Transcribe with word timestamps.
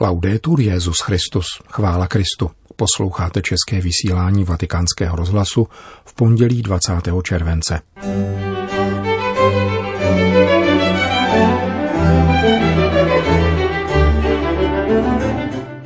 Laudetur 0.00 0.60
Jezus 0.60 1.00
Christus, 1.00 1.46
chvála 1.70 2.06
Kristu. 2.06 2.50
Posloucháte 2.76 3.42
české 3.42 3.80
vysílání 3.80 4.44
Vatikánského 4.44 5.16
rozhlasu 5.16 5.68
v 6.04 6.14
pondělí 6.14 6.62
20. 6.62 6.92
července. 7.22 7.80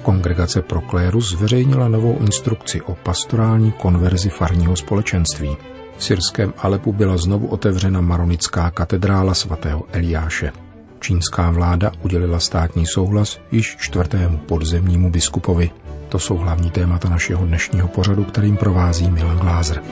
Kongregace 0.03 0.63
Proklérus 0.63 1.31
zveřejnila 1.31 1.89
novou 1.89 2.19
instrukci 2.19 2.83
o 2.83 2.95
pastorální 2.95 3.73
konverzi 3.73 4.29
farního 4.29 4.77
společenství. 4.77 5.57
V 5.97 6.05
syrském 6.05 6.55
Alepu 6.59 6.93
byla 6.93 7.17
znovu 7.17 7.47
otevřena 7.47 8.01
maronická 8.01 8.71
katedrála 8.71 9.35
svatého 9.35 9.85
Eliáše. 9.93 10.68
Čínská 11.01 11.51
vláda 11.51 11.93
udělila 12.03 12.41
státní 12.41 12.87
souhlas 12.87 13.41
již 13.53 13.77
čtvrtému 13.81 14.39
podzemnímu 14.39 15.11
biskupovi. 15.11 15.71
To 16.09 16.19
jsou 16.19 16.37
hlavní 16.37 16.71
témata 16.71 17.09
našeho 17.09 17.47
dnešního 17.47 17.89
pořadu, 17.89 18.25
kterým 18.25 18.57
provází 18.57 19.11
Milan 19.11 19.39
Glázer. 19.39 19.83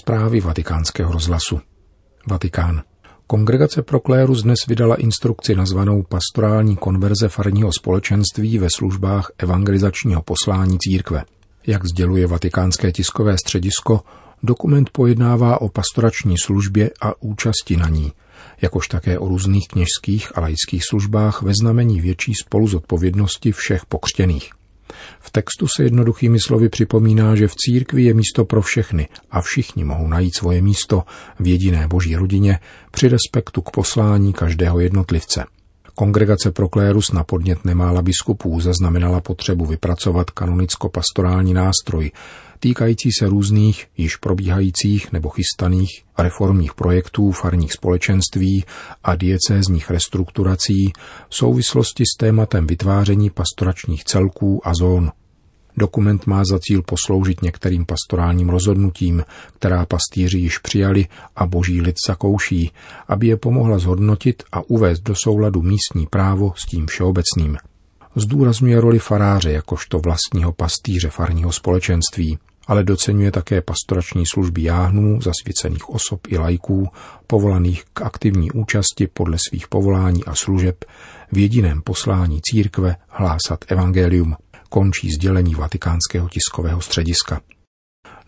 Zprávy 0.00 0.40
vatikánského 0.40 1.12
rozhlasu. 1.12 1.60
Vatikán. 2.30 2.82
Kongregace 3.26 3.82
Proklérus 3.82 4.42
dnes 4.42 4.66
vydala 4.68 4.96
instrukci 4.96 5.54
nazvanou 5.54 6.02
Pastorální 6.02 6.76
konverze 6.76 7.28
farního 7.28 7.70
společenství 7.72 8.58
ve 8.58 8.66
službách 8.76 9.30
evangelizačního 9.38 10.22
poslání 10.22 10.78
církve. 10.78 11.24
Jak 11.66 11.84
sděluje 11.84 12.26
vatikánské 12.26 12.92
tiskové 12.92 13.38
středisko, 13.38 14.00
Dokument 14.46 14.90
pojednává 14.90 15.60
o 15.60 15.68
pastorační 15.68 16.36
službě 16.44 16.90
a 17.00 17.22
účasti 17.22 17.76
na 17.76 17.88
ní, 17.88 18.12
jakož 18.62 18.88
také 18.88 19.18
o 19.18 19.28
různých 19.28 19.68
kněžských 19.68 20.38
a 20.38 20.40
laických 20.40 20.82
službách 20.90 21.42
ve 21.42 21.52
znamení 21.60 22.00
větší 22.00 22.34
spoluzodpovědnosti 22.34 23.52
všech 23.52 23.86
pokřtěných. 23.86 24.50
V 25.20 25.30
textu 25.30 25.66
se 25.76 25.84
jednoduchými 25.84 26.40
slovy 26.40 26.68
připomíná, 26.68 27.36
že 27.36 27.48
v 27.48 27.54
církvi 27.54 28.02
je 28.02 28.14
místo 28.14 28.44
pro 28.44 28.62
všechny 28.62 29.08
a 29.30 29.40
všichni 29.40 29.84
mohou 29.84 30.08
najít 30.08 30.36
svoje 30.36 30.62
místo 30.62 31.02
v 31.40 31.46
jediné 31.46 31.88
boží 31.88 32.16
rodině 32.16 32.58
při 32.90 33.08
respektu 33.08 33.62
k 33.62 33.70
poslání 33.70 34.32
každého 34.32 34.80
jednotlivce. 34.80 35.44
Kongregace 35.94 36.50
Proklérus 36.50 37.12
na 37.12 37.24
podnět 37.24 37.64
nemála 37.64 38.02
biskupů 38.02 38.60
zaznamenala 38.60 39.20
potřebu 39.20 39.66
vypracovat 39.66 40.30
kanonicko-pastorální 40.30 41.54
nástroj, 41.54 42.10
týkající 42.64 43.08
se 43.18 43.28
různých, 43.28 43.86
již 43.96 44.16
probíhajících 44.16 45.12
nebo 45.12 45.28
chystaných 45.28 46.04
reformních 46.18 46.74
projektů 46.74 47.30
farních 47.30 47.72
společenství 47.72 48.64
a 49.04 49.16
diecézních 49.16 49.90
restrukturací 49.90 50.92
v 51.28 51.34
souvislosti 51.34 52.04
s 52.14 52.16
tématem 52.16 52.66
vytváření 52.66 53.30
pastoračních 53.30 54.04
celků 54.04 54.68
a 54.68 54.74
zón. 54.74 55.12
Dokument 55.76 56.26
má 56.26 56.42
za 56.50 56.58
cíl 56.58 56.82
posloužit 56.82 57.42
některým 57.42 57.86
pastorálním 57.86 58.48
rozhodnutím, 58.48 59.24
která 59.54 59.86
pastýři 59.86 60.38
již 60.38 60.58
přijali 60.58 61.06
a 61.36 61.46
boží 61.46 61.80
lid 61.80 61.96
zakouší, 62.08 62.72
aby 63.08 63.26
je 63.26 63.36
pomohla 63.36 63.78
zhodnotit 63.78 64.42
a 64.52 64.60
uvést 64.60 65.00
do 65.00 65.14
souladu 65.24 65.62
místní 65.62 66.06
právo 66.06 66.52
s 66.56 66.66
tím 66.66 66.86
všeobecným. 66.86 67.56
Zdůrazňuje 68.16 68.80
roli 68.80 68.98
faráře 68.98 69.52
jakožto 69.52 69.98
vlastního 69.98 70.52
pastýře 70.52 71.10
farního 71.10 71.52
společenství, 71.52 72.38
ale 72.66 72.84
docenuje 72.84 73.30
také 73.30 73.60
pastorační 73.60 74.24
služby 74.26 74.62
jáhnů, 74.62 75.20
zasvěcených 75.20 75.88
osob 75.88 76.20
i 76.28 76.38
lajků, 76.38 76.88
povolaných 77.26 77.84
k 77.92 78.02
aktivní 78.02 78.50
účasti 78.50 79.06
podle 79.06 79.36
svých 79.48 79.68
povolání 79.68 80.24
a 80.24 80.34
služeb 80.34 80.84
v 81.32 81.38
jediném 81.38 81.82
poslání 81.82 82.40
církve 82.42 82.96
hlásat 83.08 83.64
evangelium, 83.68 84.36
končí 84.68 85.10
sdělení 85.10 85.54
vatikánského 85.54 86.28
tiskového 86.28 86.80
střediska. 86.80 87.40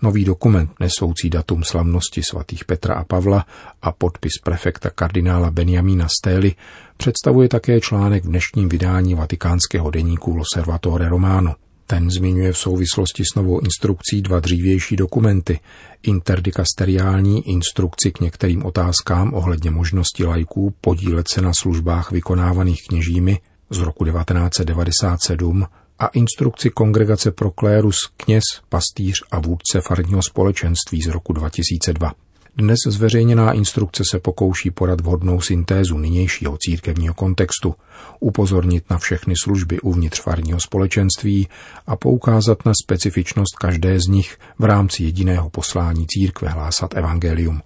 Nový 0.03 0.25
dokument 0.25 0.71
nesoucí 0.81 1.31
datum 1.31 1.65
slavnosti 1.65 2.23
svatých 2.23 2.65
Petra 2.65 2.95
a 2.95 3.05
Pavla 3.05 3.47
a 3.83 3.93
podpis 3.93 4.33
prefekta 4.45 4.91
kardinála 4.91 5.51
Benjamína 5.51 6.07
Stély 6.21 6.55
představuje 6.97 7.49
také 7.49 7.81
článek 7.81 8.25
v 8.25 8.29
dnešním 8.29 8.69
vydání 8.69 9.15
vatikánského 9.15 9.91
deníku 9.91 10.37
L'Osservatore 10.37 11.09
Romano– 11.09 11.55
ten 11.87 12.11
zmiňuje 12.11 12.53
v 12.53 12.59
souvislosti 12.59 13.23
s 13.25 13.35
novou 13.35 13.61
instrukcí 13.61 14.23
dva 14.23 14.41
dřívější 14.41 14.97
dokumenty. 14.97 15.61
Interdikasteriální 16.03 17.49
instrukci 17.49 18.13
k 18.13 18.21
některým 18.21 18.67
otázkám 18.67 19.35
ohledně 19.35 19.71
možnosti 19.71 20.25
lajků 20.25 20.75
podílet 20.81 21.27
se 21.29 21.43
na 21.43 21.53
službách 21.63 22.11
vykonávaných 22.11 22.83
kněžími 22.89 23.39
z 23.71 23.79
roku 23.79 24.05
1997 24.05 25.67
a 25.99 26.07
instrukci 26.07 26.71
Kongregace 26.71 27.31
pro 27.31 27.51
klérus 27.51 27.97
kněz, 28.17 28.43
pastýř 28.69 29.23
a 29.31 29.41
vůdce 29.41 29.81
farního 29.81 30.23
společenství 30.23 31.03
z 31.03 31.07
roku 31.07 31.33
2002. 31.33 32.13
Dnes 32.59 32.79
zveřejněná 32.87 33.53
instrukce 33.53 34.03
se 34.11 34.19
pokouší 34.19 34.71
podat 34.71 35.01
vhodnou 35.01 35.41
syntézu 35.41 35.99
nynějšího 35.99 36.57
církevního 36.61 37.15
kontextu, 37.15 37.75
upozornit 38.21 38.91
na 38.91 38.99
všechny 38.99 39.35
služby 39.45 39.81
uvnitř 39.81 40.21
farního 40.21 40.61
společenství 40.61 41.49
a 41.87 41.97
poukázat 41.97 42.67
na 42.67 42.73
specifičnost 42.85 43.57
každé 43.61 44.01
z 44.01 44.07
nich 44.07 44.39
v 44.59 44.65
rámci 44.65 45.03
jediného 45.03 45.51
poslání 45.51 46.07
církve 46.07 46.49
hlásat 46.49 46.95
evangelium. 46.95 47.61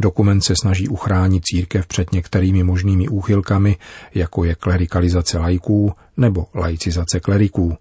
Dokument 0.00 0.40
se 0.40 0.54
snaží 0.62 0.88
uchránit 0.88 1.44
církev 1.44 1.86
před 1.86 2.12
některými 2.12 2.62
možnými 2.64 3.08
úchylkami, 3.08 3.76
jako 4.14 4.44
je 4.44 4.54
klerikalizace 4.54 5.38
lajků 5.38 5.92
nebo 6.16 6.46
laicizace 6.54 7.20
kleriků, 7.20 7.76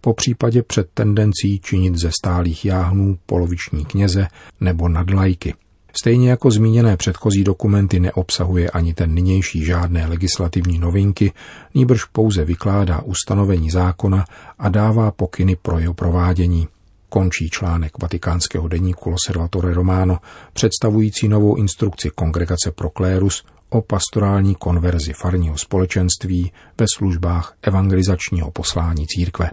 po 0.00 0.14
případě 0.14 0.62
před 0.62 0.90
tendencí 0.94 1.60
činit 1.62 1.96
ze 1.96 2.10
stálých 2.20 2.64
jáhnů 2.64 3.18
poloviční 3.26 3.84
kněze 3.84 4.28
nebo 4.60 4.88
nadlajky. 4.88 5.54
Stejně 5.98 6.30
jako 6.30 6.50
zmíněné 6.50 6.96
předchozí 6.96 7.44
dokumenty 7.44 8.00
neobsahuje 8.00 8.70
ani 8.70 8.94
ten 8.94 9.14
nynější 9.14 9.64
žádné 9.64 10.06
legislativní 10.06 10.78
novinky, 10.78 11.32
nýbrž 11.74 12.04
pouze 12.04 12.44
vykládá 12.44 13.02
ustanovení 13.02 13.70
zákona 13.70 14.24
a 14.58 14.68
dává 14.68 15.10
pokyny 15.10 15.56
pro 15.56 15.78
jeho 15.78 15.94
provádění. 15.94 16.68
Končí 17.08 17.50
článek 17.50 18.02
vatikánského 18.02 18.68
deníku 18.68 19.10
Loservatore 19.10 19.74
Romano, 19.74 20.18
představující 20.52 21.28
novou 21.28 21.56
instrukci 21.56 22.10
Kongregace 22.14 22.70
pro 22.70 22.90
klérus 22.90 23.44
o 23.68 23.82
pastorální 23.82 24.54
konverzi 24.54 25.12
farního 25.12 25.58
společenství 25.58 26.52
ve 26.78 26.86
službách 26.96 27.54
evangelizačního 27.62 28.50
poslání 28.50 29.06
církve. 29.06 29.50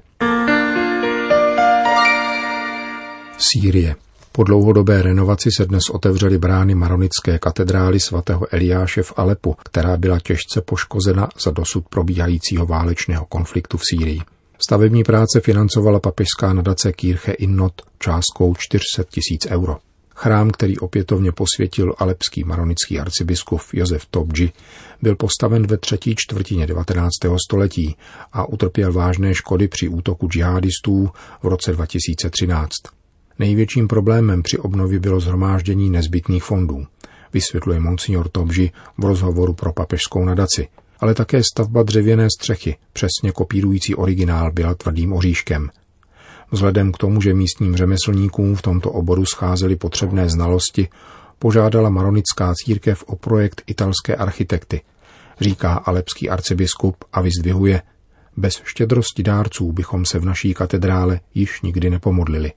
Sýrie. 3.37 3.95
Po 4.35 4.44
dlouhodobé 4.44 5.01
renovaci 5.01 5.49
se 5.57 5.66
dnes 5.66 5.83
otevřely 5.89 6.38
brány 6.38 6.75
maronické 6.75 7.39
katedrály 7.39 7.99
svatého 7.99 8.47
Eliáše 8.51 9.03
v 9.03 9.13
Alepu, 9.16 9.55
která 9.66 9.97
byla 9.97 10.19
těžce 10.19 10.61
poškozena 10.61 11.29
za 11.44 11.51
dosud 11.51 11.85
probíhajícího 11.89 12.66
válečného 12.66 13.25
konfliktu 13.25 13.77
v 13.77 13.81
Sýrii. 13.89 14.21
Stavební 14.66 15.03
práce 15.03 15.39
financovala 15.39 15.99
papežská 15.99 16.53
nadace 16.53 16.91
Kirche 16.91 17.31
Innot 17.31 17.81
částkou 17.99 18.55
400 18.57 19.03
tisíc 19.03 19.47
euro. 19.49 19.77
Chrám, 20.16 20.51
který 20.51 20.79
opětovně 20.79 21.31
posvětil 21.31 21.95
alepský 21.97 22.44
maronický 22.44 23.00
arcibiskup 23.00 23.61
Josef 23.73 24.05
Tobji, 24.05 24.51
byl 25.01 25.15
postaven 25.15 25.67
ve 25.67 25.77
třetí 25.77 26.15
čtvrtině 26.17 26.67
19. 26.67 27.11
století 27.47 27.95
a 28.33 28.50
utrpěl 28.50 28.94
vážné 28.94 29.35
škody 29.35 29.67
při 29.67 29.88
útoku 29.88 30.27
džihadistů 30.27 31.09
v 31.44 31.47
roce 31.47 31.71
2013. 31.71 33.02
Největším 33.39 33.88
problémem 33.88 34.44
při 34.44 34.57
obnově 34.57 34.99
bylo 34.99 35.19
zhromáždění 35.19 35.89
nezbytných 35.89 36.44
fondů, 36.44 36.85
vysvětluje 37.33 37.79
monsignor 37.79 38.29
Tobži 38.29 38.71
v 38.97 39.05
rozhovoru 39.05 39.53
pro 39.53 39.73
papežskou 39.73 40.25
nadaci. 40.25 40.67
Ale 41.00 41.13
také 41.13 41.41
stavba 41.44 41.83
dřevěné 41.83 42.27
střechy, 42.39 42.75
přesně 42.94 43.31
kopírující 43.31 43.95
originál, 43.95 44.51
byla 44.51 44.75
tvrdým 44.75 45.13
oříškem. 45.13 45.69
Vzhledem 46.51 46.91
k 46.91 46.97
tomu, 46.97 47.21
že 47.21 47.33
místním 47.33 47.75
řemeslníkům 47.75 48.56
v 48.56 48.62
tomto 48.62 48.91
oboru 48.91 49.25
scházely 49.25 49.75
potřebné 49.75 50.30
znalosti, 50.30 50.88
požádala 51.39 51.89
maronická 51.89 52.53
církev 52.56 53.03
o 53.07 53.15
projekt 53.15 53.62
italské 53.68 54.15
architekty, 54.15 54.81
říká 55.41 55.74
alepský 55.74 56.30
arcibiskup 56.30 56.95
a 57.13 57.21
vyzdvihuje, 57.21 57.81
bez 58.38 58.62
štědrosti 58.63 59.24
dárců 59.24 59.71
bychom 59.71 60.06
se 60.06 60.19
v 60.19 60.25
naší 60.25 60.53
katedrále 60.53 61.19
již 61.33 61.62
nikdy 61.62 61.89
nepomodlili. 61.89 62.51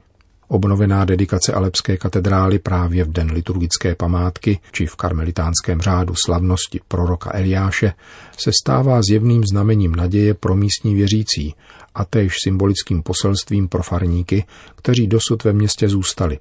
Obnovená 0.48 1.04
dedikace 1.04 1.52
Alepské 1.52 1.96
katedrály 1.96 2.58
právě 2.58 3.04
v 3.04 3.12
den 3.12 3.30
liturgické 3.32 3.94
památky 3.94 4.58
či 4.72 4.86
v 4.86 4.96
karmelitánském 4.96 5.80
řádu 5.80 6.14
slavnosti 6.24 6.80
proroka 6.88 7.30
Eliáše 7.34 7.92
se 8.38 8.50
stává 8.62 9.00
zjevným 9.02 9.44
znamením 9.44 9.94
naděje 9.94 10.34
pro 10.34 10.56
místní 10.56 10.94
věřící 10.94 11.54
a 11.94 12.04
též 12.04 12.34
symbolickým 12.44 13.02
poselstvím 13.02 13.68
pro 13.68 13.82
farníky, 13.82 14.44
kteří 14.76 15.06
dosud 15.06 15.44
ve 15.44 15.52
městě 15.52 15.88
zůstali. 15.88 16.38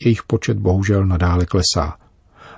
Jejich 0.00 0.22
počet 0.22 0.58
bohužel 0.58 1.06
nadále 1.06 1.46
klesá. 1.46 1.96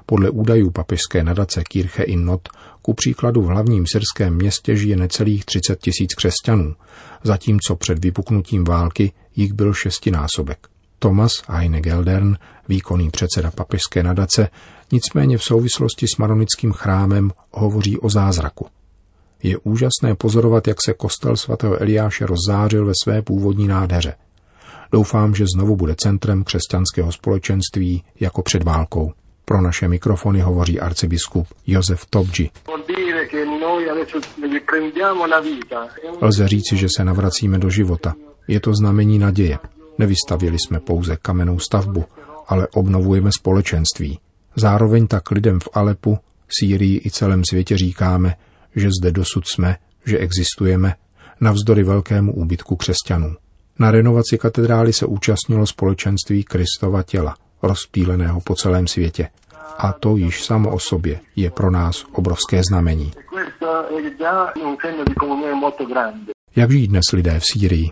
Podle 0.07 0.31
údajů 0.31 0.71
papežské 0.71 1.25
nadace 1.25 1.65
Kirche 1.65 2.03
in 2.03 2.25
Not 2.25 2.49
ku 2.83 2.95
příkladu 2.95 3.43
v 3.43 3.47
hlavním 3.47 3.85
syrském 3.93 4.35
městě 4.35 4.77
žije 4.77 4.97
necelých 4.97 5.45
30 5.45 5.81
tisíc 5.81 6.15
křesťanů, 6.15 6.75
zatímco 7.23 7.77
před 7.77 8.05
vypuknutím 8.05 8.65
války 8.65 9.13
jich 9.37 9.53
byl 9.53 9.75
šestinásobek. 9.75 10.71
Thomas 11.03 11.43
Heine 11.49 11.81
Geldern, 11.81 12.37
výkonný 12.69 13.11
předseda 13.11 13.51
papežské 13.51 14.03
nadace, 14.03 14.49
nicméně 14.93 15.39
v 15.39 15.43
souvislosti 15.43 16.07
s 16.07 16.19
maronickým 16.19 16.73
chrámem 16.73 17.31
hovoří 17.53 17.99
o 17.99 18.11
zázraku. 18.11 18.67
Je 19.43 19.59
úžasné 19.59 20.15
pozorovat, 20.19 20.69
jak 20.69 20.77
se 20.85 20.95
kostel 20.95 21.37
svatého 21.37 21.83
Eliáše 21.83 22.27
rozzářil 22.27 22.87
ve 22.87 22.93
své 23.05 23.23
původní 23.23 23.69
nádheře. 23.69 24.15
Doufám, 24.93 25.35
že 25.35 25.45
znovu 25.55 25.77
bude 25.77 25.95
centrem 25.97 26.45
křesťanského 26.45 27.13
společenství 27.13 28.05
jako 28.21 28.43
před 28.43 28.63
válkou. 28.63 29.13
Pro 29.45 29.61
naše 29.61 29.89
mikrofony 29.89 30.41
hovoří 30.41 30.81
arcibiskup 30.81 31.47
Josef 31.67 32.07
Tobji. 32.11 32.51
Lze 36.21 36.49
říci, 36.49 36.77
že 36.77 36.87
se 36.97 37.05
navracíme 37.05 37.59
do 37.59 37.71
života. 37.71 38.15
Je 38.49 38.61
to 38.61 38.75
znamení 38.75 39.19
naděje. 39.19 39.59
Nevystavili 39.99 40.57
jsme 40.59 40.81
pouze 40.81 41.17
kamennou 41.17 41.59
stavbu, 41.59 42.05
ale 42.47 42.69
obnovujeme 42.69 43.31
společenství. 43.33 44.19
Zároveň 44.57 45.07
tak 45.07 45.31
lidem 45.31 45.61
v 45.61 45.69
Alepu, 45.73 46.19
Sýrii 46.61 47.03
i 47.07 47.11
celém 47.11 47.43
světě 47.51 47.77
říkáme, 47.77 48.35
že 48.77 48.89
zde 49.01 49.13
dosud 49.13 49.49
jsme, 49.49 49.77
že 50.07 50.19
existujeme, 50.19 50.95
navzdory 51.41 51.83
velkému 51.83 52.33
úbytku 52.35 52.77
křesťanů. 52.77 53.35
Na 53.79 53.91
renovaci 53.91 54.39
katedrály 54.39 54.93
se 54.93 55.07
účastnilo 55.07 55.67
společenství 55.67 56.45
Kristova 56.45 57.03
těla, 57.03 57.37
rozptýleného 57.63 58.41
po 58.41 58.55
celém 58.55 58.87
světě. 58.87 59.29
A 59.79 59.93
to 59.93 60.17
již 60.17 60.45
samo 60.45 60.71
o 60.71 60.79
sobě 60.79 61.21
je 61.37 61.51
pro 61.51 61.71
nás 61.71 62.05
obrovské 62.13 62.63
znamení. 62.69 63.13
Jak 66.57 66.71
žijí 66.71 66.89
dnes 66.89 67.05
lidé 67.13 67.41
v 67.41 67.45
Sýrii? 67.45 67.91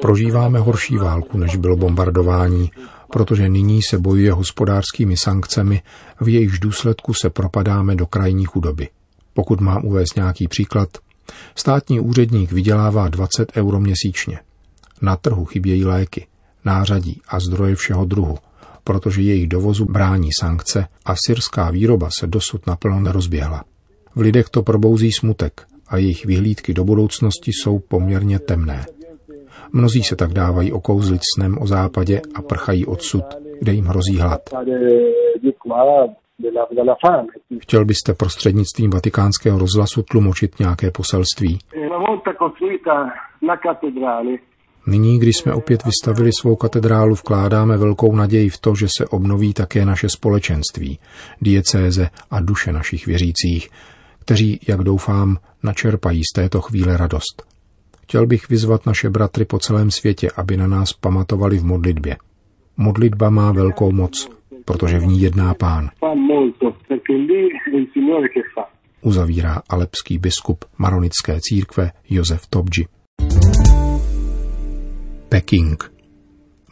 Prožíváme 0.00 0.58
horší 0.58 0.96
válku, 0.96 1.38
než 1.38 1.56
bylo 1.56 1.76
bombardování, 1.76 2.70
protože 3.12 3.48
nyní 3.48 3.82
se 3.82 3.98
bojuje 3.98 4.32
hospodářskými 4.32 5.16
sankcemi, 5.16 5.82
v 6.20 6.28
jejichž 6.28 6.58
důsledku 6.58 7.14
se 7.14 7.30
propadáme 7.30 7.96
do 7.96 8.06
krajní 8.06 8.44
chudoby. 8.44 8.88
Pokud 9.34 9.60
mám 9.60 9.84
uvést 9.84 10.16
nějaký 10.16 10.48
příklad, 10.48 10.88
státní 11.54 12.00
úředník 12.00 12.52
vydělává 12.52 13.08
20 13.08 13.52
euro 13.56 13.80
měsíčně. 13.80 14.40
Na 15.02 15.16
trhu 15.16 15.44
chybějí 15.44 15.84
léky, 15.84 16.26
nářadí 16.64 17.20
a 17.28 17.40
zdroje 17.40 17.74
všeho 17.74 18.04
druhu, 18.04 18.38
protože 18.84 19.22
jejich 19.22 19.48
dovozu 19.48 19.84
brání 19.84 20.30
sankce 20.40 20.86
a 21.04 21.14
syrská 21.26 21.70
výroba 21.70 22.08
se 22.18 22.26
dosud 22.26 22.66
naplno 22.66 23.00
nerozběhla. 23.00 23.64
V 24.16 24.20
lidech 24.20 24.48
to 24.48 24.62
probouzí 24.62 25.12
smutek 25.12 25.66
a 25.88 25.96
jejich 25.96 26.26
vyhlídky 26.26 26.74
do 26.74 26.84
budoucnosti 26.84 27.50
jsou 27.54 27.78
poměrně 27.78 28.38
temné. 28.38 28.86
Mnozí 29.72 30.02
se 30.02 30.16
tak 30.16 30.32
dávají 30.32 30.72
okouzlit 30.72 31.20
snem 31.36 31.58
o 31.60 31.66
západě 31.66 32.20
a 32.34 32.42
prchají 32.42 32.86
odsud, 32.86 33.24
kde 33.60 33.72
jim 33.72 33.84
hrozí 33.84 34.18
hlad. 34.18 34.40
Chtěl 37.60 37.84
byste 37.84 38.14
prostřednictvím 38.14 38.90
vatikánského 38.90 39.58
rozhlasu 39.58 40.02
tlumočit 40.02 40.58
nějaké 40.60 40.90
poselství? 40.90 41.58
Nyní, 44.86 45.18
když 45.18 45.36
jsme 45.36 45.52
opět 45.52 45.84
vystavili 45.84 46.30
svou 46.40 46.56
katedrálu, 46.56 47.14
vkládáme 47.14 47.76
velkou 47.76 48.16
naději 48.16 48.48
v 48.48 48.58
to, 48.58 48.74
že 48.74 48.86
se 48.98 49.06
obnoví 49.06 49.54
také 49.54 49.84
naše 49.84 50.08
společenství, 50.08 50.98
diecéze 51.42 52.08
a 52.30 52.40
duše 52.40 52.72
našich 52.72 53.06
věřících, 53.06 53.70
kteří, 54.26 54.60
jak 54.68 54.80
doufám, 54.80 55.36
načerpají 55.62 56.22
z 56.24 56.32
této 56.34 56.60
chvíle 56.60 56.96
radost. 56.96 57.42
Chtěl 58.02 58.26
bych 58.26 58.48
vyzvat 58.48 58.86
naše 58.86 59.10
bratry 59.10 59.44
po 59.44 59.58
celém 59.58 59.90
světě, 59.90 60.28
aby 60.36 60.56
na 60.56 60.66
nás 60.66 60.92
pamatovali 60.92 61.58
v 61.58 61.64
modlitbě. 61.64 62.16
Modlitba 62.76 63.30
má 63.30 63.52
velkou 63.52 63.92
moc, 63.92 64.30
protože 64.64 64.98
v 64.98 65.06
ní 65.06 65.20
jedná 65.20 65.54
pán. 65.54 65.90
Uzavírá 69.00 69.62
alepský 69.68 70.18
biskup 70.18 70.64
maronické 70.78 71.38
církve 71.40 71.90
Josef 72.10 72.46
Tobji. 72.46 72.86
Peking. 75.28 75.92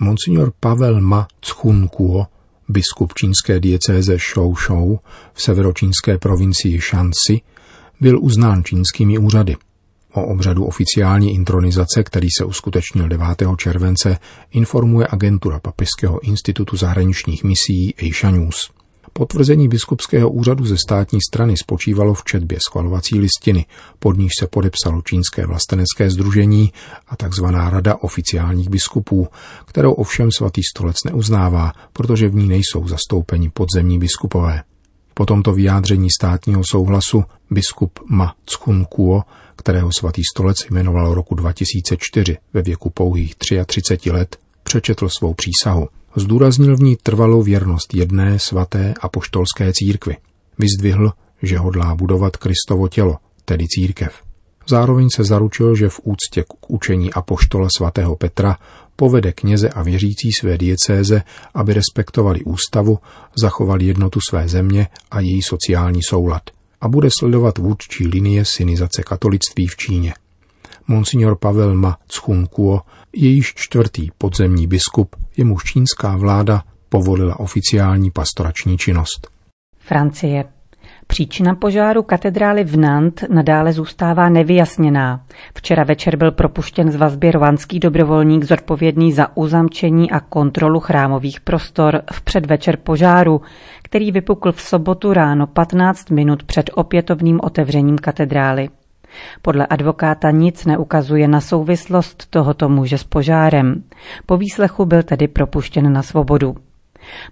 Monsignor 0.01 0.53
Pavel 0.61 1.01
Ma 1.01 1.27
Chunkuo, 1.51 2.27
biskup 2.69 3.15
čínské 3.15 3.61
diecéze 3.61 4.17
Shou 4.19 4.99
v 5.33 5.43
severočínské 5.43 6.19
provincii 6.19 6.81
Shanxi, 6.81 7.41
byl 8.01 8.19
uznán 8.21 8.65
čínskými 8.65 9.19
úřady. 9.19 9.57
O 10.13 10.27
obřadu 10.27 10.65
oficiální 10.65 11.35
intronizace, 11.35 12.03
který 12.03 12.29
se 12.39 12.45
uskutečnil 12.45 13.09
9. 13.09 13.27
července, 13.57 14.19
informuje 14.51 15.07
agentura 15.11 15.61
Papežského 15.61 16.21
institutu 16.21 16.77
zahraničních 16.77 17.45
misí 17.45 17.95
Asia 18.11 18.31
News. 18.31 18.71
Potvrzení 19.17 19.69
biskupského 19.69 20.31
úřadu 20.31 20.67
ze 20.67 20.77
státní 20.79 21.19
strany 21.31 21.55
spočívalo 21.57 22.15
v 22.15 22.25
četbě 22.25 22.59
schvalovací 22.69 23.19
listiny, 23.19 23.67
pod 23.99 24.19
níž 24.19 24.33
se 24.41 24.47
podepsalo 24.47 25.03
čínské 25.03 25.47
vlastenecké 25.47 26.11
združení 26.11 26.73
a 27.09 27.17
tzv. 27.17 27.45
Rada 27.45 27.97
oficiálních 27.97 28.69
biskupů, 28.69 29.29
kterou 29.67 29.93
ovšem 29.93 30.33
svatý 30.33 30.61
stolec 30.63 30.97
neuznává, 31.07 31.73
protože 31.93 32.29
v 32.29 32.35
ní 32.35 32.49
nejsou 32.49 32.89
zastoupeni 32.89 33.51
podzemní 33.51 33.99
biskupové. 33.99 34.63
Po 35.15 35.27
tomto 35.27 35.53
vyjádření 35.53 36.09
státního 36.21 36.63
souhlasu 36.71 37.25
biskup 37.51 37.99
Ma 38.09 38.35
Tschun 38.45 38.85
Kuo, 38.85 39.23
kterého 39.57 39.91
svatý 39.99 40.23
stolec 40.35 40.57
jmenoval 40.71 41.15
roku 41.15 41.35
2004 41.35 42.37
ve 42.53 42.63
věku 42.63 42.91
pouhých 42.91 43.35
33 43.67 44.11
let, 44.11 44.37
přečetl 44.63 45.09
svou 45.09 45.35
přísahu. 45.35 45.89
Zdůraznil 46.17 46.77
v 46.77 46.83
ní 46.83 46.97
trvalou 47.03 47.43
věrnost 47.43 47.95
jedné 47.95 48.39
svaté 48.39 48.95
a 49.01 49.09
poštolské 49.09 49.73
církvi. 49.73 50.17
Vyzdvihl, 50.59 51.13
že 51.43 51.59
hodlá 51.59 51.95
budovat 51.95 52.37
Kristovo 52.37 52.89
tělo, 52.89 53.17
tedy 53.45 53.67
církev. 53.69 54.23
Zároveň 54.69 55.09
se 55.15 55.25
zaručil, 55.25 55.75
že 55.75 55.89
v 55.89 56.01
úctě 56.03 56.43
k 56.43 56.71
učení 56.71 57.13
apoštola 57.13 57.69
svatého 57.77 58.17
Petra 58.17 58.57
povede 58.97 59.33
kněze 59.33 59.69
a 59.69 59.83
věřící 59.83 60.33
své 60.41 60.59
diecéze, 60.59 61.23
aby 61.55 61.75
respektovali 61.75 62.45
ústavu, 62.45 62.99
zachovali 63.37 63.85
jednotu 63.85 64.21
své 64.31 64.49
země 64.49 64.89
a 65.11 65.21
její 65.21 65.43
sociální 65.43 66.01
soulad 66.03 66.43
a 66.81 66.89
bude 66.89 67.09
sledovat 67.19 67.59
vůdčí 67.59 68.07
linie 68.07 68.45
synizace 68.45 69.03
katolictví 69.03 69.67
v 69.67 69.77
Číně. 69.77 70.15
Monsignor 70.89 71.37
Pavel 71.37 71.75
Ma 71.75 71.99
Kuo 72.51 72.81
je 73.17 73.29
již 73.29 73.55
čtvrtý 73.57 74.09
podzemní 74.19 74.67
biskup, 74.67 75.17
jemuž 75.37 75.65
čínská 75.65 76.17
vláda 76.17 76.63
povolila 76.89 77.41
oficiální 77.41 78.11
pastorační 78.11 78.79
činnost. 78.79 79.29
Francie. 79.79 80.45
Příčina 81.07 81.55
požáru 81.55 82.03
katedrály 82.03 82.65
v 82.65 82.77
Nant 82.77 83.25
nadále 83.29 83.73
zůstává 83.73 84.29
nevyjasněná. 84.29 85.21
Včera 85.55 85.85
večer 85.85 86.17
byl 86.17 86.33
propuštěn 86.33 86.93
z 86.93 86.97
vazby 86.97 87.31
rovanský 87.31 87.81
dobrovolník 87.81 88.45
zodpovědný 88.45 89.13
za 89.13 89.37
uzamčení 89.37 90.11
a 90.11 90.21
kontrolu 90.21 90.81
chrámových 90.81 91.41
prostor 91.41 92.03
v 92.13 92.23
předvečer 92.23 92.77
požáru, 92.77 93.41
který 93.83 94.13
vypukl 94.13 94.53
v 94.53 94.61
sobotu 94.61 95.13
ráno 95.13 95.47
15 95.47 96.11
minut 96.11 96.43
před 96.43 96.71
opětovným 96.75 97.41
otevřením 97.43 97.99
katedrály. 97.99 98.69
Podle 99.43 99.67
advokáta 99.67 100.31
nic 100.31 100.65
neukazuje 100.65 101.29
na 101.29 101.41
souvislost 101.41 102.27
tohoto 102.31 102.69
muže 102.69 102.99
s 102.99 103.05
požárem. 103.05 103.83
Po 104.27 104.37
výslechu 104.37 104.85
byl 104.85 105.03
tedy 105.03 105.29
propuštěn 105.29 105.93
na 105.93 106.03
svobodu. 106.03 106.57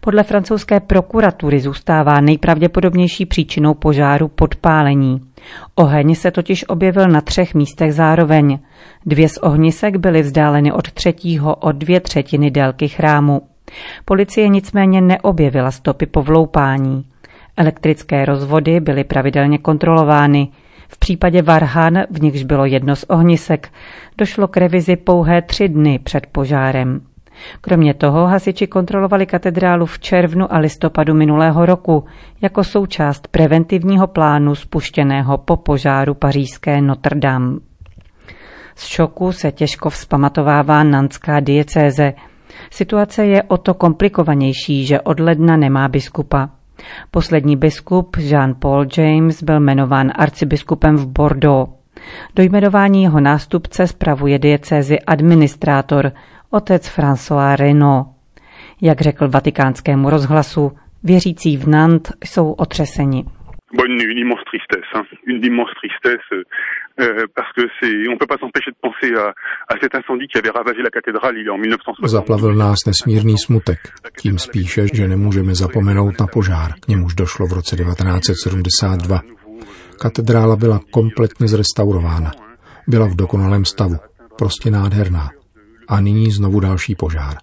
Podle 0.01 0.23
francouzské 0.23 0.81
prokuratury 0.81 1.61
zůstává 1.61 2.21
nejpravděpodobnější 2.21 3.27
příčinou 3.27 3.75
požáru 3.75 4.29
podpálení. 4.29 5.21
Oheň 5.75 6.15
se 6.15 6.31
totiž 6.31 6.69
objevil 6.69 7.09
na 7.09 7.21
třech 7.21 7.55
místech 7.55 7.95
zároveň. 7.95 8.59
Dvě 9.07 9.29
z 9.29 9.37
ohnisek 9.37 9.97
byly 9.97 10.23
vzdáleny 10.23 10.73
od 10.73 10.93
třetího 10.93 11.57
o 11.57 11.73
dvě 11.73 12.01
třetiny 12.01 12.51
délky 12.51 12.89
chrámu. 12.89 13.43
Policie 14.05 14.49
nicméně 14.49 15.01
neobjevila 15.01 15.71
stopy 15.71 16.07
po 16.07 16.23
vloupání. 16.23 17.05
Elektrické 17.57 18.25
rozvody 18.25 18.81
byly 18.81 19.05
pravidelně 19.05 19.59
kontrolovány. 19.59 20.49
V 20.95 20.99
případě 20.99 21.43
Varhan, 21.43 22.03
v 22.11 22.23
nichž 22.23 22.43
bylo 22.43 22.65
jedno 22.65 22.97
z 22.97 23.05
ohnisek, 23.05 23.69
došlo 24.19 24.49
k 24.49 24.57
revizi 24.57 24.97
pouhé 24.97 25.43
tři 25.43 25.69
dny 25.69 25.99
před 25.99 26.27
požárem. 26.27 27.01
Kromě 27.61 27.95
toho 27.95 28.27
hasiči 28.27 28.67
kontrolovali 28.67 29.27
katedrálu 29.27 29.87
v 29.87 29.99
červnu 29.99 30.55
a 30.55 30.59
listopadu 30.59 31.15
minulého 31.15 31.67
roku 31.67 32.05
jako 32.41 32.65
součást 32.65 33.29
preventivního 33.29 34.07
plánu 34.07 34.55
spuštěného 34.55 35.39
po 35.39 35.57
požáru 35.57 36.15
pařížské 36.15 36.81
Notre 36.81 37.21
Dame. 37.21 37.57
Z 38.75 38.87
šoku 38.87 39.33
se 39.33 39.53
těžko 39.53 39.91
vzpamatovává 39.91 40.83
nanská 40.83 41.41
diecéze. 41.41 42.13
Situace 42.71 43.27
je 43.27 43.43
o 43.43 43.57
to 43.57 43.75
komplikovanější, 43.75 44.87
že 44.87 45.01
od 45.01 45.21
ledna 45.21 45.57
nemá 45.57 45.89
biskupa. 45.89 46.49
Poslední 47.11 47.57
biskup 47.57 48.17
Jean-Paul 48.17 48.87
James 48.99 49.43
byl 49.43 49.61
jmenován 49.61 50.13
arcibiskupem 50.15 50.97
v 50.97 51.07
Bordeaux. 51.07 51.71
Do 52.37 52.43
jmenování 52.43 53.03
jeho 53.03 53.21
nástupce 53.21 53.87
spravuje 53.87 54.39
diecézi 54.39 55.01
administrátor, 55.01 56.13
otec 56.51 56.89
François 56.89 57.57
Renaud. 57.57 58.07
Jak 58.81 59.01
řekl 59.01 59.29
vatikánskému 59.29 60.11
rozhlasu, 60.11 60.73
věřící 61.03 61.57
v 61.57 61.69
Nant 61.69 62.13
jsou 62.25 62.53
otřeseni. 62.53 63.25
Bon, 63.73 63.85
une 63.87 64.19
immense 64.19 64.45
tristesse, 64.45 64.91
hein. 64.93 65.05
une 65.27 65.43
immense 65.45 65.71
tristesse, 65.81 66.29
euh, 67.01 67.27
parce 67.35 67.51
que 67.57 67.63
c'est, 67.81 68.09
on 68.13 68.19
peut 68.19 68.27
pas 68.27 68.37
s'empêcher 68.37 68.71
de 68.71 68.77
penser 68.83 69.15
à, 69.17 69.33
à 69.73 69.79
cet 69.81 69.95
incendie 69.95 70.29
qui 70.29 70.37
avait 70.37 70.51
ravagé 70.51 70.83
la 70.83 70.91
cathédrale 70.91 71.39
il 71.39 71.51
en 71.51 71.57
1960. 71.57 72.09
Zaplavil 72.09 72.55
nás 72.55 72.79
nesmírný 72.87 73.39
smutek, 73.39 73.79
tím 74.21 74.39
spíše, 74.39 74.87
že 74.93 75.09
nemůžeme 75.09 75.55
zapomenout 75.55 76.21
na 76.21 76.27
požár, 76.27 76.73
k 76.81 76.89
němuž 76.89 77.15
došlo 77.15 77.47
v 77.47 77.53
roce 77.53 77.77
1972. 77.77 79.21
Katedrála 80.01 80.57
byla 80.57 80.81
kompletně 80.91 81.49
zrestaurována. 81.49 82.33
Byla 82.89 83.07
v 83.07 83.17
dokonalém 83.17 83.65
stavu, 83.65 83.97
prostě 84.39 84.71
nádherná. 84.71 85.31
A 85.89 86.01
nyní 86.01 86.31
znovu 86.31 86.61
další 86.61 86.95
požár. 86.95 87.37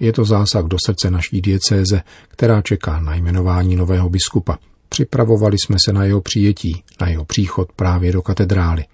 Je 0.00 0.12
to 0.12 0.24
zásah 0.24 0.64
do 0.64 0.76
srdce 0.86 1.10
naší 1.10 1.40
diecéze, 1.40 2.02
která 2.28 2.62
čeká 2.62 3.00
na 3.00 3.14
jmenování 3.14 3.76
nového 3.76 4.08
biskupa. 4.08 4.58
Připravovali 4.88 5.56
jsme 5.58 5.76
se 5.84 5.92
na 5.92 6.04
jeho 6.04 6.20
přijetí, 6.20 6.84
na 7.00 7.08
jeho 7.08 7.24
příchod 7.24 7.72
právě 7.72 8.12
do 8.12 8.22
katedrály. 8.22 8.84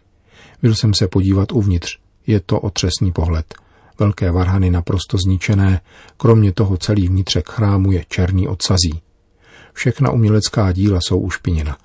Byl 0.63 0.75
jsem 0.75 0.95
se 0.95 1.09
podívat 1.09 1.53
uvnitř. 1.53 1.99
Je 2.27 2.41
to 2.41 2.61
otřesný 2.61 3.13
pohled. 3.13 3.55
Velké 3.99 4.31
varhany 4.31 4.71
naprosto 4.71 5.17
zničené, 5.25 5.81
kromě 6.17 6.53
toho 6.53 6.77
celý 6.77 7.09
vnitřek 7.09 7.49
chrámu 7.49 7.93
je 7.93 8.05
černý 8.09 8.49
od 8.49 8.63
sazí. 8.63 9.01
Všechna 9.73 10.11
umělecká 10.11 10.73
díla 10.73 10.99
jsou 11.01 11.19
ušpiněna. 11.19 11.79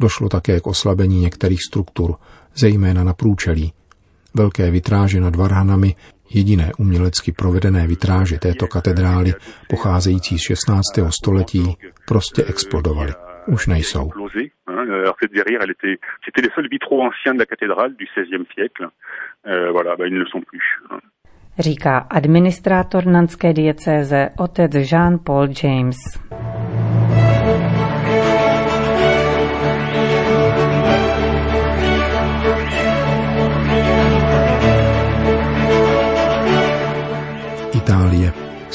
Došlo 0.00 0.28
také 0.28 0.60
k 0.60 0.66
oslabení 0.66 1.20
některých 1.20 1.58
struktur, 1.68 2.14
zejména 2.56 3.04
na 3.04 3.14
průčelí. 3.14 3.72
Velké 4.34 4.70
vitráže 4.70 5.20
nad 5.20 5.36
varhanami, 5.36 5.96
jediné 6.30 6.72
umělecky 6.78 7.32
provedené 7.32 7.86
vitráže 7.86 8.38
této 8.38 8.66
katedrály, 8.66 9.34
pocházející 9.68 10.38
z 10.38 10.42
16. 10.42 10.82
století, 11.10 11.76
prostě 12.06 12.44
explodovaly 12.44 13.12
už 13.46 13.66
nejsou. 13.66 14.10
Euh, 14.68 15.12
Říká 21.58 21.98
administrátor 21.98 23.06
nanské 23.06 23.52
diecéze 23.52 24.30
otec 24.38 24.74
Jean-Paul 24.74 25.48
James. 25.62 25.96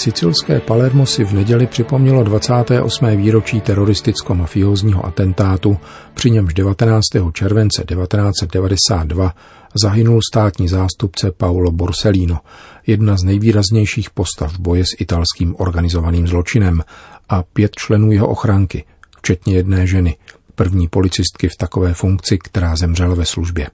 Sicilské 0.05 0.59
Palermo 0.59 1.05
si 1.05 1.23
v 1.23 1.33
neděli 1.33 1.67
připomnělo 1.67 2.23
28. 2.23 3.17
výročí 3.17 3.61
teroristicko-mafiózního 3.61 5.05
atentátu, 5.05 5.77
při 6.13 6.31
němž 6.31 6.53
19. 6.53 7.03
července 7.33 7.83
1992 7.83 9.33
zahynul 9.81 10.19
státní 10.31 10.67
zástupce 10.67 11.31
Paolo 11.31 11.71
Borsellino, 11.71 12.39
jedna 12.87 13.17
z 13.17 13.23
nejvýraznějších 13.23 14.09
postav 14.09 14.59
boje 14.59 14.83
s 14.83 14.95
italským 14.99 15.55
organizovaným 15.57 16.27
zločinem 16.27 16.83
a 17.29 17.43
pět 17.43 17.71
členů 17.75 18.11
jeho 18.11 18.27
ochranky, 18.27 18.83
včetně 19.17 19.55
jedné 19.55 19.87
ženy, 19.87 20.17
první 20.55 20.87
policistky 20.87 21.49
v 21.49 21.57
takové 21.57 21.93
funkci, 21.93 22.37
která 22.37 22.75
zemřela 22.75 23.15
ve 23.15 23.25
službě. 23.25 23.67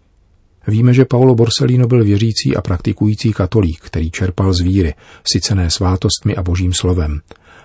Víme, 0.67 0.93
že 0.93 1.05
Paolo 1.05 1.35
Borsellino 1.35 1.87
byl 1.87 2.03
věřící 2.03 2.55
a 2.55 2.61
praktikující 2.61 3.33
katolík, 3.33 3.79
který 3.81 4.11
čerpal 4.11 4.53
z 4.53 4.61
víry, 4.61 4.93
sice 5.31 5.55
ne 5.55 5.69
svátostmi 5.69 6.35
a 6.35 6.43
božím 6.43 6.73
slovem. 6.73 7.21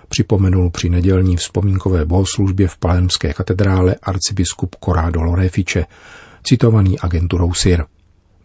Připomenul 0.09 0.69
při 0.69 0.89
nedělní 0.89 1.37
vzpomínkové 1.37 2.05
bohoslužbě 2.05 2.67
v 2.67 2.77
Palermské 2.77 3.33
katedrále 3.33 3.95
arcibiskup 4.03 4.75
Corrado 4.85 5.21
Lorefice, 5.23 5.85
citovaný 6.43 6.99
agenturou 6.99 7.53
SIR. 7.53 7.85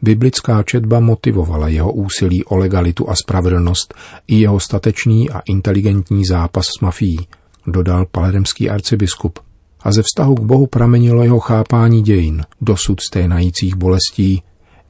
Biblická 0.03 0.63
četba 0.63 1.01
motivovala 1.01 1.69
jeho 1.69 1.93
úsilí 1.93 2.45
o 2.45 2.57
legalitu 2.57 3.11
a 3.11 3.15
spravedlnost 3.15 3.95
i 4.27 4.37
jeho 4.37 4.61
statečný 4.61 5.31
a 5.31 5.41
inteligentní 5.47 6.25
zápas 6.25 6.67
s 6.67 6.81
mafií, 6.81 7.27
dodal 7.67 8.07
palermský 8.07 8.71
arcibiskup 8.71 9.39
a 9.83 9.93
ze 9.93 10.03
vztahu 10.03 10.35
k 10.35 10.41
Bohu 10.41 10.67
pramenilo 10.67 11.23
jeho 11.23 11.41
chápání 11.41 12.03
dějin, 12.03 12.43
dosud 12.61 13.01
sténajících 13.01 13.75
bolestí 13.75 14.43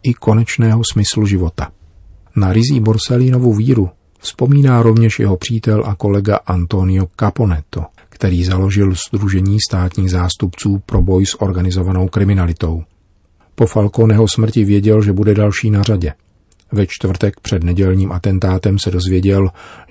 i 0.02 0.14
konečného 0.14 0.82
smyslu 0.92 1.26
života. 1.26 1.70
Na 2.37 2.52
rizí 2.52 2.80
Borsellinovu 2.80 3.54
víru 3.54 3.90
vzpomíná 4.18 4.82
rovněž 4.82 5.18
jeho 5.18 5.37
přítel 5.37 5.82
a 5.87 5.94
kolega 5.94 6.37
Antonio 6.37 7.06
Caponetto, 7.20 7.84
který 8.08 8.44
založil 8.44 8.94
Združení 9.08 9.58
státních 9.68 10.11
zástupců 10.11 10.82
pro 10.87 11.02
boj 11.02 11.26
s 11.26 11.42
organizovanou 11.42 12.08
kriminalitou. 12.08 12.82
Po 13.54 13.66
Falconeho 13.66 14.28
smrti 14.28 14.64
věděl, 14.64 15.02
že 15.02 15.12
bude 15.12 15.34
další 15.34 15.70
na 15.70 15.82
řadě. 15.82 16.12
Ve 16.72 16.87
čtvrtek 16.87 17.40
před 17.40 17.64
nedělním 17.64 18.12
atentátem 18.12 18.78
se 18.78 18.90
dozvěděl, 18.90 19.49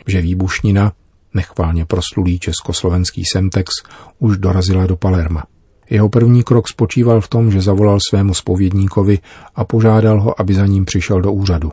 že 0.08 0.22
výbušnina, 0.22 0.94
nechválně 1.34 1.86
proslulý 1.86 2.40
československý 2.40 3.24
Semtex, 3.34 3.72
už 4.20 4.38
dorazila 4.38 4.86
do 4.86 4.98
Palerma. 4.98 5.44
Jeho 5.90 6.10
první 6.10 6.44
krok 6.44 6.68
spočíval 6.68 7.22
v 7.22 7.28
tom, 7.28 7.52
že 7.52 7.62
zavolal 7.62 7.98
svému 8.10 8.34
spovědníkovi 8.34 9.20
a 9.56 9.66
požádal 9.66 10.22
ho, 10.22 10.42
aby 10.42 10.54
za 10.54 10.66
ním 10.66 10.86
přišel 10.86 11.22
do 11.22 11.32
úřadu. 11.32 11.72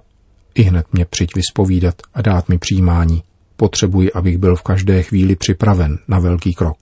I 0.54 0.62
hned 0.62 0.86
mě 0.92 1.04
přijď 1.04 1.30
vyspovídat 1.34 1.94
a 2.14 2.22
dát 2.22 2.48
mi 2.48 2.58
přijímání. 2.58 3.22
Potřebuji, 3.56 4.12
abych 4.12 4.38
byl 4.38 4.56
v 4.56 4.62
každé 4.62 5.02
chvíli 5.02 5.36
připraven 5.36 5.98
na 6.08 6.18
velký 6.18 6.54
krok. 6.54 6.76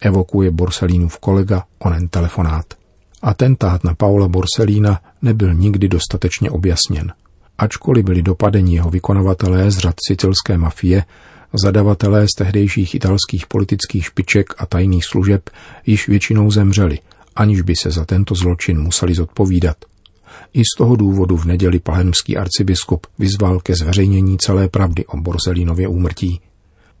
Evokuje 0.00 0.50
Borselínův 0.50 1.18
kolega 1.18 1.64
onen 1.78 2.08
telefonát. 2.08 2.66
Atentát 3.22 3.84
na 3.84 3.94
Paula 3.94 4.28
Borsellína 4.28 5.00
nebyl 5.22 5.54
nikdy 5.54 5.88
dostatečně 5.88 6.50
objasněn. 6.50 7.12
Ačkoliv 7.58 8.04
byli 8.04 8.22
dopadeni 8.22 8.74
jeho 8.74 8.90
vykonavatelé 8.90 9.70
z 9.70 9.78
řad 9.78 9.94
sicilské 10.08 10.58
mafie, 10.58 11.04
Zadavatelé 11.62 12.26
z 12.28 12.36
tehdejších 12.38 12.94
italských 12.94 13.46
politických 13.46 14.04
špiček 14.04 14.54
a 14.58 14.66
tajných 14.66 15.04
služeb 15.04 15.50
již 15.86 16.08
většinou 16.08 16.50
zemřeli, 16.50 16.98
aniž 17.36 17.62
by 17.62 17.76
se 17.76 17.90
za 17.90 18.04
tento 18.04 18.34
zločin 18.34 18.80
museli 18.80 19.14
zodpovídat. 19.14 19.76
I 20.52 20.60
z 20.60 20.78
toho 20.78 20.96
důvodu 20.96 21.36
v 21.36 21.44
neděli 21.44 21.78
palemský 21.78 22.36
arcibiskup 22.36 23.06
vyzval 23.18 23.60
ke 23.60 23.74
zveřejnění 23.74 24.38
celé 24.38 24.68
pravdy 24.68 25.06
o 25.06 25.16
Borzelinově 25.16 25.88
úmrtí. 25.88 26.40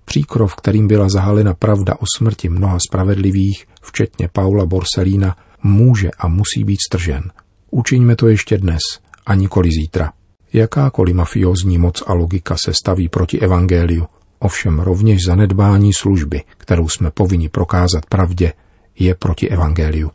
Příkrov, 0.04 0.56
kterým 0.56 0.88
byla 0.88 1.08
zahalena 1.08 1.54
pravda 1.54 1.94
o 1.94 2.04
smrti 2.16 2.48
mnoha 2.48 2.78
spravedlivých, 2.88 3.66
včetně 3.82 4.28
Paula 4.32 4.66
Borsellína, 4.66 5.36
může 5.62 6.10
a 6.18 6.28
musí 6.28 6.64
být 6.64 6.78
stržen. 6.88 7.30
Učiňme 7.70 8.16
to 8.16 8.28
ještě 8.28 8.58
dnes 8.58 8.82
a 9.26 9.34
nikoli 9.34 9.70
zítra. 9.70 10.12
Jakákoliv 10.52 11.14
mafiózní 11.14 11.78
moc 11.78 12.02
a 12.06 12.12
logika 12.12 12.56
se 12.64 12.72
staví 12.72 13.08
proti 13.08 13.40
evangeliu, 13.40 14.06
Ovšem 14.38 14.78
rovněž 14.78 15.18
zanedbání 15.26 15.92
služby, 15.92 16.42
kterou 16.58 16.88
jsme 16.88 17.10
povinni 17.10 17.48
prokázat 17.48 18.06
pravdě, 18.08 18.52
je 18.98 19.14
proti 19.14 19.48
evangeliu. 19.48 20.10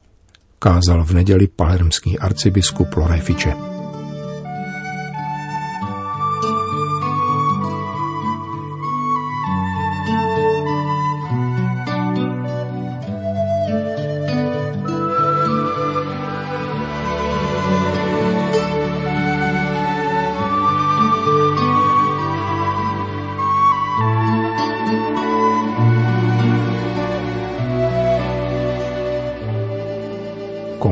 Kázal 0.59 1.03
v 1.03 1.13
neděli 1.13 1.47
palermský 1.47 2.19
arcibiskup 2.19 2.95
Lorefiče. 2.95 3.80